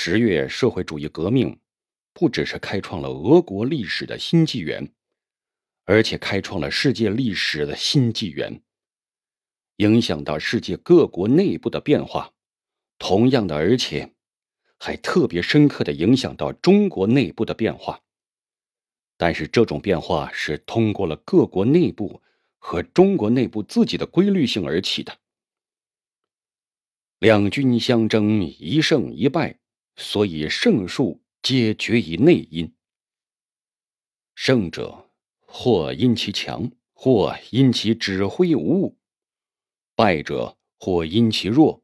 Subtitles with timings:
[0.00, 1.58] 十月社会主义革命
[2.12, 4.94] 不只是开创了俄国历史的新纪元，
[5.86, 8.62] 而且开创了世界历史的新纪元，
[9.78, 12.32] 影响到世界各国内部的变化。
[12.96, 14.14] 同样的，而且
[14.78, 18.00] 还特别深刻的影响到中国内部的变化。
[19.16, 22.22] 但是这种变化是通过了各国内部
[22.58, 25.18] 和中国内部自己的规律性而起的。
[27.18, 29.58] 两军相争，一胜一败，
[29.98, 32.72] 所以胜数皆决于内因。
[34.36, 35.10] 胜者
[35.40, 38.96] 或因其强，或因其指挥无误；
[39.96, 41.82] 败者或因其弱，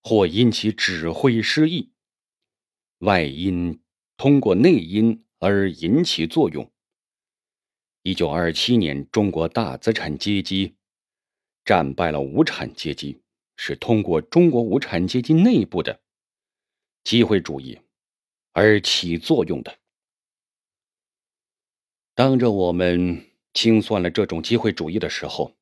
[0.00, 1.90] 或因其指挥失意。
[3.00, 3.80] 外因
[4.16, 6.70] 通过内因而引起作用。
[8.04, 10.76] 一九二七年，中国大资产阶级
[11.64, 13.20] 战败了无产阶级，
[13.56, 16.00] 是通过中国无产阶级内部的
[17.06, 17.78] 机会主义
[18.50, 19.78] 而起作用的。
[22.16, 25.54] 当着我们清算了这种机会主义的时候，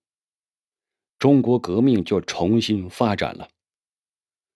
[1.19, 3.51] 中国革命就重新发展了。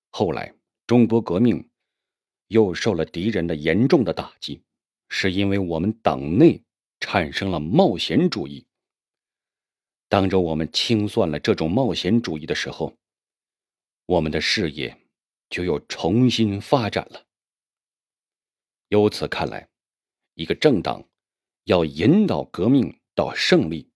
[0.08, 0.54] 后来，
[0.86, 1.68] 中国革命
[2.46, 4.62] 又受了敌人的严重的打击，
[5.10, 6.64] 是因为我们党内。
[7.00, 8.66] 产生了冒险主义。
[10.08, 12.96] 当着我们清算了这种冒险主义的时候，
[14.06, 15.00] 我们的事业
[15.50, 17.26] 就又重新发展了。
[18.88, 19.68] 由此看来，
[20.34, 21.06] 一个政党
[21.64, 23.90] 要引导革命到胜利，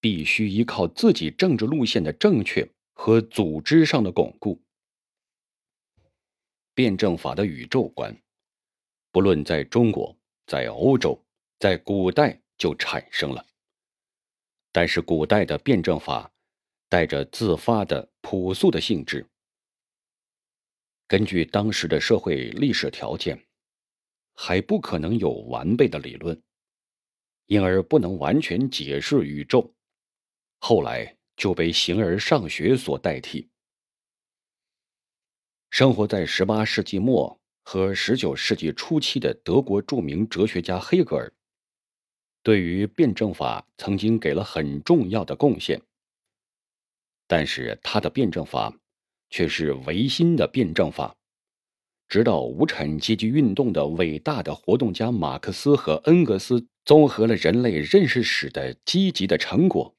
[0.00, 4.60] 必须依靠自己政治路线的正确和组织上的巩固。
[6.74, 8.16] 辩证法的宇宙观，
[9.10, 11.20] 不论在中国，在欧洲。
[11.60, 13.44] 在古代就产生了，
[14.70, 16.30] 但是古代的辩证法
[16.88, 19.26] 带着自发的朴素的性质，
[21.08, 23.46] 根据当时的社会历史条件，
[24.34, 26.40] 还不可能有完备的理论，
[27.46, 29.74] 因而不能完全解释宇宙。
[30.58, 33.48] 后来就被形而上学所代替。
[35.70, 41.32] 生活在十八世纪末和十九世纪初期的德国著名哲学家黑格尔。
[42.42, 45.80] 对于辩证法曾经给了很重要的贡献，
[47.26, 48.78] 但是他的辩证法
[49.30, 51.14] 却是唯心的辩证法。
[52.08, 59.94] 直到无产阶级运动的伟大的活动家马克思和恩格斯综合了人类认识史的积极的成果，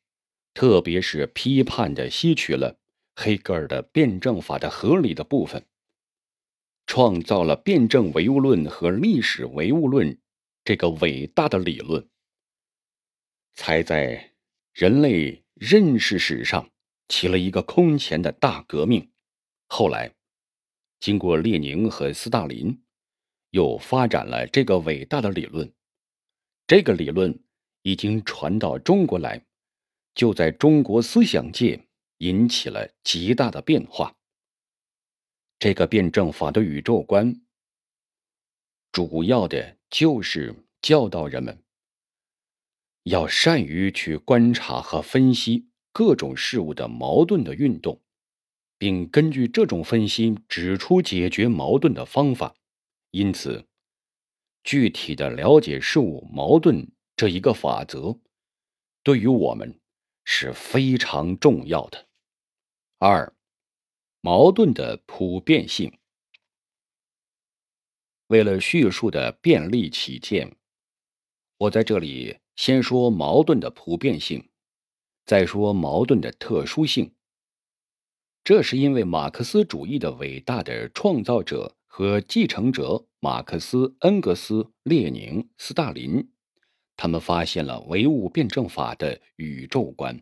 [0.55, 2.79] 特别是批判的吸取了
[3.15, 5.63] 黑格尔的辩证法的合理的部分，
[6.87, 10.17] 创造了辩证唯物论和历史唯物论
[10.63, 12.09] 这个伟大的理论。
[13.53, 14.31] 才在
[14.73, 16.71] 人类认识史上
[17.07, 19.08] 起了一个空前的大革命。
[19.71, 20.11] 后来，
[20.99, 22.83] 经过列宁和斯大林，
[23.51, 25.71] 又发展了这个伟大的理论。
[26.65, 27.39] 这个理论
[27.83, 29.45] 已经传到中国来，
[30.15, 31.87] 就在中国思想界
[32.17, 34.17] 引起了极大的变化。
[35.59, 37.39] 这个辩证法的宇宙观，
[38.91, 41.63] 主要的就是教导人们。
[43.03, 48.01] 要善于去观察和分析各种事物的矛盾的运动，
[48.79, 52.55] 并根据这种分析指出解决矛盾的方法。
[53.11, 53.67] 因此，
[54.63, 58.17] 具体的了解事物矛盾这一个法则，
[59.03, 59.79] 对于我们
[60.23, 62.07] 是非常重要的。
[62.97, 63.31] 二，
[64.21, 65.95] 矛盾的普遍性。
[68.27, 70.55] 为了叙述的便利起见，
[71.57, 72.39] 我在这里。
[72.55, 74.49] 先说矛盾的普遍性，
[75.25, 77.15] 再说矛盾的特殊性。
[78.43, 86.31] 这是因为马克思主义的伟大的创造者和继承者马克思、恩格斯、列宁、斯大林，
[86.95, 90.21] 他们发现了唯物辩证法的宇宙观，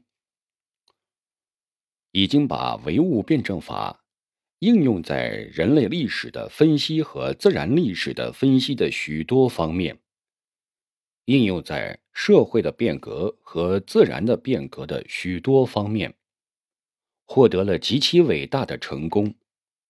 [2.12, 4.04] 已经把唯物辩证法
[4.60, 10.00] 应用在人类历史的分析和自然历史的分析的许多方面。
[11.26, 16.16] 应用在社会的变革和自然的变革的许多方面，
[17.28, 19.36] 获得了极其伟大的成功，